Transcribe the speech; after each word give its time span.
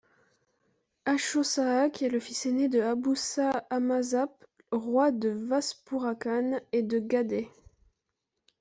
Achot-Sahak 1.05 2.01
est 2.01 2.09
le 2.09 2.19
fils 2.19 2.47
aîné 2.47 2.69
de 2.69 2.81
Abousahl-Hamazasp, 2.81 4.31
roi 4.71 5.11
de 5.11 5.29
Vaspourakan, 5.29 6.59
et 6.71 6.81
de 6.81 6.97
Gaday. 6.97 7.47